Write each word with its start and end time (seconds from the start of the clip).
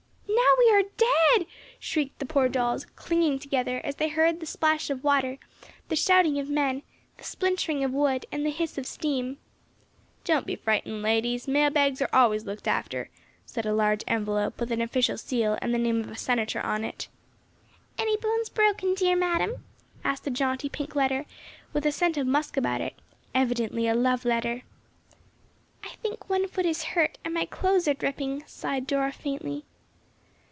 "Now 0.63 0.77
we 0.77 0.79
are 0.79 0.89
dead!" 1.37 1.47
shrieked 1.79 2.19
the 2.19 2.25
poor 2.25 2.47
dolls, 2.47 2.85
clinging 2.95 3.39
together 3.39 3.81
as 3.83 3.95
they 3.95 4.09
heard 4.09 4.39
the 4.39 4.45
splash 4.45 4.89
of 4.89 5.03
water, 5.03 5.37
the 5.89 5.95
shouting 5.95 6.39
of 6.39 6.49
men, 6.49 6.83
the 7.17 7.23
splintering 7.23 7.83
of 7.83 7.91
wood, 7.93 8.25
and 8.31 8.45
the 8.45 8.51
hiss 8.51 8.77
of 8.77 8.85
steam. 8.85 9.37
"Don't 10.25 10.45
be 10.45 10.55
frightened, 10.55 11.01
ladies, 11.01 11.47
mail 11.47 11.69
bags 11.71 12.01
are 12.01 12.09
always 12.13 12.45
looked 12.45 12.67
after," 12.67 13.09
said 13.45 13.65
a 13.65 13.73
large 13.73 14.03
envelope 14.07 14.59
with 14.59 14.71
an 14.71 14.81
official 14.81 15.17
seal 15.17 15.57
and 15.61 15.73
the 15.73 15.77
name 15.79 15.99
of 15.99 16.11
a 16.11 16.17
Senator 16.17 16.61
on 16.61 16.83
it. 16.83 17.07
"Any 17.97 18.15
bones 18.17 18.49
broken, 18.49 18.93
dear 18.93 19.15
madam?" 19.15 19.63
asked 20.03 20.27
a 20.27 20.31
jaunty 20.31 20.69
pink 20.69 20.95
letter, 20.95 21.25
with 21.73 21.85
a 21.85 21.91
scent 21.91 22.17
of 22.17 22.27
musk 22.27 22.55
about 22.55 22.81
it, 22.81 22.95
evidently 23.33 23.87
a 23.87 23.95
love 23.95 24.25
letter. 24.25 24.63
"I 25.83 25.95
think 26.01 26.29
one 26.29 26.47
foot 26.47 26.65
is 26.65 26.83
hurt, 26.95 27.17
and 27.25 27.33
my 27.33 27.45
clothes 27.45 27.87
are 27.87 27.93
dripping," 27.95 28.43
sighed 28.45 28.85
Dora, 28.85 29.11
faintly. 29.11 29.65